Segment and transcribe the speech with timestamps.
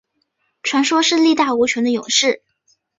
[0.63, 2.41] 传说是力大无穷的勇士。